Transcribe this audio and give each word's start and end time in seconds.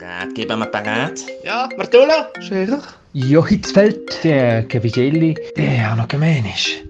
Ratgeber 0.00 0.56
mal 0.56 0.70
parat. 0.70 1.24
Ja, 1.44 1.68
Martula, 1.76 2.30
Scherer. 2.40 2.82
Ja, 3.12 3.46
Hitzfeld, 3.46 4.24
der 4.24 4.64
Cavigelli, 4.68 5.34
der 5.56 5.92
auch 5.92 5.96
noch 5.96 6.08
gemein 6.08 6.44
ist. 6.46 6.84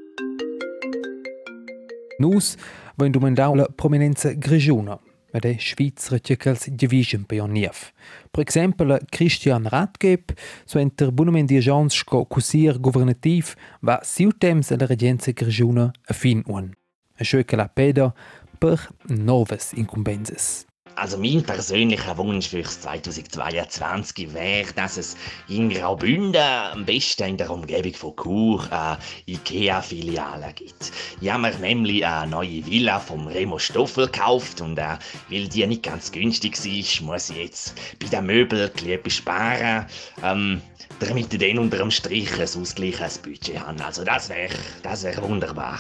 Nus 2.19 2.57
vain 2.97 3.13
dumandau 3.13 3.55
la 3.55 3.67
prominenza 3.69 4.33
grigiuna, 4.33 4.99
ed 5.31 5.45
è 5.45 5.57
Svizra 5.59 6.19
tjekals 6.19 6.69
division 6.73 7.27
pionief. 7.27 7.93
Per 8.31 8.41
exempel, 8.41 8.99
Christian 9.11 9.67
Radgeb, 9.67 10.33
so 10.65 10.79
enter 10.79 11.13
bunament 11.13 11.49
di 11.49 11.59
agents 11.59 11.95
sco 11.95 12.25
cusier 12.25 12.81
governativ, 12.81 13.55
va 13.81 14.01
siu 14.03 14.33
temps 14.33 14.71
alla 14.71 14.87
regenza 14.87 15.31
grigiuna 15.33 15.91
a 16.07 16.13
fin 16.15 16.43
un. 16.47 16.73
A 17.19 17.25
schöke 17.25 17.57
la 17.57 17.69
peda 17.69 18.15
per 18.59 18.79
noves 19.09 19.73
incumbenses. 19.73 20.67
Also 20.99 21.19
mein 21.19 21.43
persönlicher 21.43 22.17
Wunsch 22.17 22.49
für 22.49 22.63
2022 22.63 24.33
wäre, 24.33 24.73
dass 24.73 24.97
es 24.97 25.15
in 25.47 25.69
Graubünden, 25.69 26.41
am 26.41 26.87
besten 26.87 27.25
in 27.25 27.37
der 27.37 27.51
Umgebung 27.51 27.93
von 27.93 28.17
Chur, 28.17 28.67
eine 28.73 28.99
IKEA-Filiale 29.27 30.55
gibt. 30.55 30.93
Ich 31.21 31.31
habe 31.31 31.43
mir 31.43 31.59
nämlich 31.59 32.07
eine 32.07 32.31
neue 32.31 32.65
Villa 32.65 32.99
vom 32.99 33.27
Remo 33.27 33.59
Stoffel 33.59 34.07
gekauft 34.07 34.63
und 34.63 34.79
äh, 34.79 34.97
weil 35.29 35.49
die 35.49 35.67
nicht 35.67 35.83
ganz 35.83 36.11
günstig 36.11 36.57
war, 36.57 37.07
muss 37.07 37.29
ich 37.29 37.37
jetzt 37.37 37.75
bei 38.01 38.09
den 38.09 38.25
Möbeln 38.25 38.71
etwas 38.87 39.13
sparen, 39.13 39.85
ähm, 40.25 40.63
damit 41.01 41.31
ich 41.31 41.39
dann 41.39 41.59
unter 41.59 41.77
dem 41.77 41.91
Strich 41.91 42.33
ein 42.33 42.41
ausgleiches 42.41 43.19
Budget 43.19 43.61
habe. 43.61 43.85
Also 43.85 44.03
das 44.03 44.31
wäre 44.31 44.55
das 44.83 45.05
wär 45.05 45.23
wunderbar. 45.23 45.79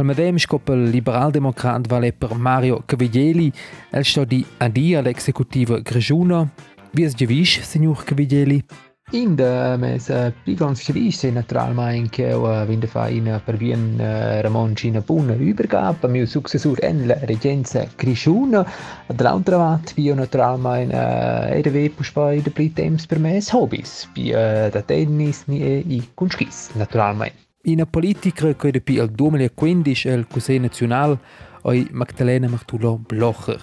Almadej 0.00 0.38
scopel 0.38 0.88
liberaldemocrat 0.88 1.86
vale 1.86 2.12
per 2.12 2.34
Mario 2.34 2.82
Caviglieli, 2.86 3.52
el 3.90 4.04
sto 4.04 4.24
di 4.24 4.42
adi 4.56 4.94
all'executiva 4.94 5.80
Grejuna. 5.80 6.48
Vies 6.92 7.12
gevish, 7.14 7.60
signor 7.60 8.02
Caviglieli? 8.04 8.64
In 9.12 9.34
de 9.34 9.76
mes 9.78 10.08
pligons 10.44 10.80
gewiss 10.84 11.18
se 11.18 11.30
natural 11.30 11.74
mein 11.74 12.08
keu 12.08 12.46
vinde 12.64 12.86
fa 12.86 13.08
in 13.08 13.28
per 13.44 13.56
vien 13.56 14.00
eh, 14.00 14.40
Ramon 14.40 14.74
Cina 14.74 15.02
Pun 15.02 15.34
übergab 15.36 16.08
miu 16.08 16.24
successor 16.26 16.78
en 16.80 17.06
la 17.06 17.18
regenza 17.24 17.84
Grishuna 17.96 18.64
ad 19.06 19.20
l'altra 19.20 19.58
vat 19.58 19.92
vi 19.94 20.14
natural 20.14 20.58
mein 20.58 20.90
eh, 20.90 21.60
RW 21.60 21.90
puspai 21.96 22.40
de 22.40 22.50
plitemps 22.50 23.06
per 23.06 23.18
mes 23.18 23.50
hobbies 23.50 24.08
vi 24.14 24.30
da 24.30 24.80
tennis 24.80 25.44
ni 25.46 25.60
e 25.60 25.78
i 25.86 26.02
kunschis 26.14 26.70
natural 26.74 27.16
mein 27.16 27.49
In 27.64 27.86
politica 27.90 28.54
che 28.54 28.70
depi 28.70 28.98
al 28.98 29.10
2015 29.10 30.08
el 30.08 30.26
Consiglio 30.26 30.62
Nacional 30.62 31.18
oi 31.64 31.86
Magdalena 31.90 32.48
Martulo 32.48 32.96
Blocher. 32.96 33.60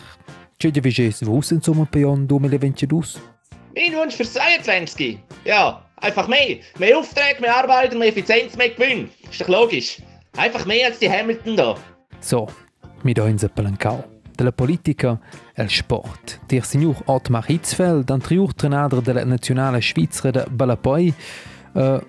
C'è 0.55 0.69
già 0.69 0.81
viges 0.81 1.23
vus 1.23 1.49
insomma 1.49 1.85
per 1.85 2.01
il 2.01 2.25
2022? 2.27 3.19
Mein 3.73 3.95
Wunsch 3.95 4.15
für 4.15 4.23
22. 4.23 5.19
Ja, 5.45 5.83
einfach 5.95 6.27
mehr. 6.27 6.59
Mehr 6.77 6.95
Aufträge, 6.95 7.41
mehr 7.41 7.55
Arbeiter, 7.55 7.97
mehr 7.97 8.09
Effizienz, 8.09 8.55
mehr 8.55 8.69
Gewinn. 8.69 9.09
Ist 9.31 9.41
doch 9.41 9.47
logisch. 9.47 9.99
Einfach 10.35 10.67
mehr 10.67 10.89
als 10.89 10.99
die 10.99 11.09
Hamilton 11.09 11.55
da. 11.55 11.75
So, 12.19 12.47
mit 13.01 13.17
uns 13.17 13.43
ein 13.43 13.49
Palancao. 13.49 14.03
Della 14.37 14.51
politica 14.51 15.19
el 15.55 15.71
sport. 15.71 16.39
Der 16.51 16.61
signor 16.61 16.95
Ottmar 17.07 17.45
Hitzfeld, 17.47 18.11
un 18.11 18.21
triurtrenador 18.21 19.01
della 19.01 19.25
nazionale 19.25 19.81
svizzera 19.81 20.29
de 20.29 20.45
Ballapoi, 20.51 21.11
uh, 21.73 21.99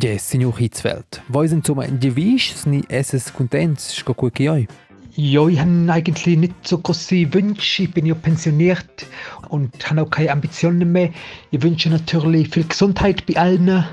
Ja, 0.00 0.18
signor 0.18 0.58
Hitzfeld. 0.58 1.22
Voi 1.28 1.46
sind 1.46 1.64
zum 1.64 1.78
Gewisch, 2.00 2.66
ni 2.66 2.82
esses 2.88 3.32
contents, 3.32 3.94
sco 3.94 4.12
quel 4.12 4.32
che 4.32 4.50
oi? 4.50 4.66
Ja, 5.14 5.46
ich 5.46 5.60
habe 5.60 5.86
eigentlich 5.88 6.36
nicht 6.36 6.54
so 6.62 6.78
große 6.78 7.32
Wünsche. 7.32 7.84
Ich 7.84 7.92
bin 7.92 8.04
ja 8.04 8.16
pensioniert 8.16 9.06
und 9.50 9.88
habe 9.88 10.02
auch 10.02 10.10
keine 10.10 10.32
Ambitionen 10.32 10.90
mehr. 10.90 11.10
Ich 11.52 11.62
wünsche 11.62 11.90
natürlich 11.90 12.48
viel 12.48 12.66
Gesundheit 12.66 13.24
bei 13.24 13.36
allen. 13.36 13.84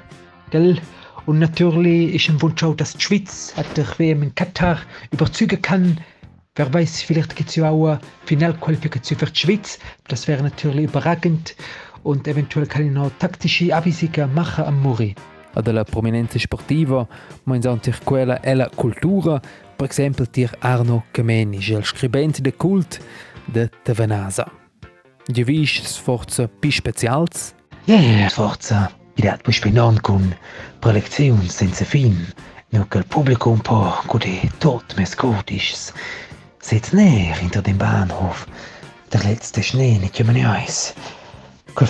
Gell? 0.49 0.81
Und 1.27 1.37
natürlich 1.37 2.15
ist 2.15 2.29
ein 2.29 2.41
Wunsch 2.41 2.63
auch, 2.63 2.75
dass 2.75 2.93
die 2.93 3.01
Schweiz 3.01 3.53
at 3.55 3.77
der 3.77 3.85
WM 3.99 4.23
in 4.23 4.33
Katar 4.33 4.79
überzeugen 5.11 5.61
kann. 5.61 5.99
Wer 6.55 6.73
weiß, 6.73 7.03
vielleicht 7.03 7.35
gibt 7.35 7.49
es 7.49 7.57
ja 7.57 7.69
auch 7.69 7.85
eine 7.89 7.99
Finalqualifikation 8.25 9.19
für 9.19 9.27
die 9.27 9.39
Schweiz. 9.39 9.77
Das 10.07 10.27
wäre 10.27 10.41
natürlich 10.41 10.85
überragend. 10.85 11.55
Und 12.01 12.27
eventuell 12.27 12.65
kann 12.65 12.87
ich 12.87 12.91
noch 12.91 13.11
taktische 13.19 13.75
Abweisungen 13.75 14.33
machen 14.33 14.65
am 14.65 14.81
Muri. 14.81 15.13
Della 15.61 15.83
prominenza 15.83 16.39
sportiva, 16.39 17.05
ma 17.43 17.55
in 17.55 17.67
anche 17.67 17.93
quella 18.03 18.39
e 18.39 18.53
la 18.53 18.69
cultura, 18.73 19.41
per 19.75 19.89
esempio 19.89 20.29
tir 20.29 20.55
Arno 20.59 21.05
Kamenisch, 21.11 21.69
il 21.69 21.83
scribente 21.83 22.41
de 22.41 22.55
cult 22.55 22.99
de 23.45 23.69
Tavanasa. 23.83 24.49
Gewisch 25.27 25.83
sforza 25.83 26.47
pi 26.47 26.71
specials? 26.71 27.53
Ja, 27.85 27.99
ja, 27.99 28.29
forza. 28.29 28.91
Ideat 29.15 29.41
poi 29.41 29.53
spinon 29.53 29.99
con 30.01 30.35
prelezioni 30.79 31.47
senza 31.47 31.85
fin. 31.85 32.33
Nu 32.69 32.87
che 32.87 32.99
il 32.99 33.05
pubblico 33.05 33.49
un 33.49 33.59
po' 33.59 34.01
gode 34.07 34.49
tot 34.57 34.95
mes 34.95 35.15
godisch. 35.15 35.91
Sitz 36.59 36.91
näher 36.93 37.35
hinter 37.37 37.61
dem 37.61 37.77
Bahnhof. 37.77 38.47
Der 39.09 39.23
letzte 39.23 39.61
Schnee 39.61 39.99
nicht 39.99 40.17
jemand 40.17 40.37
eis. 40.37 40.93
Quel 41.73 41.89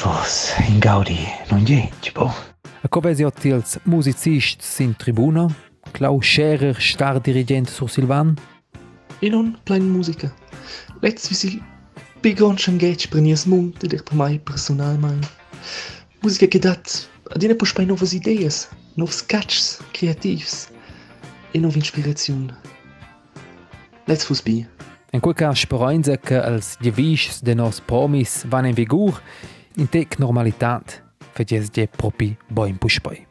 in 0.68 0.80
Gaudi 0.80 1.28
non 1.50 1.64
geht, 1.64 2.14
boh. 2.14 2.34
A 2.82 2.88
covesi 2.90 3.24
els 3.24 3.78
musicists 3.86 4.80
in 4.80 4.96
tribuna, 4.96 5.48
Klaus 5.94 6.26
Scherer, 6.26 6.76
star 6.82 7.20
dirigent 7.22 7.70
sur 7.70 7.90
Silvan, 7.90 8.36
E 9.22 9.30
non 9.30 9.56
plein 9.66 9.88
musica. 9.88 10.32
Let's 11.02 11.28
visil 11.30 11.62
bigon 12.22 12.58
shangech 12.58 13.10
prenies 13.10 13.46
munte 13.46 13.88
der 13.88 14.02
per 14.02 14.16
mai 14.16 14.40
personal 14.40 14.98
mai. 14.98 15.20
Musica 16.24 16.48
che 16.48 16.60
dat 16.60 17.08
adine 17.30 17.56
push 17.56 17.74
bei 17.74 17.86
novas 17.86 18.14
ideas, 18.14 18.68
novs 18.96 19.18
sketches 19.18 19.80
creativs 19.94 20.72
e 21.54 21.60
nov 21.60 21.76
inspirazion. 21.76 22.52
Let's 24.08 24.26
fus 24.26 24.42
bi. 24.42 24.66
En 25.14 25.20
quel 25.20 25.36
cas 25.36 25.60
speranza 25.60 26.18
che 26.18 26.42
els 26.42 26.78
gewischs 26.82 27.42
de 27.42 27.54
nos 27.54 27.80
promis 27.80 28.44
van 28.50 28.66
in 28.66 28.74
vigur 28.74 29.22
in 29.78 29.88
tec 29.88 30.18
normalitat, 30.18 31.04
wyjdzie 31.36 31.88
popi 31.88 32.36
boim 32.50 32.78
puśpoj. 32.78 33.31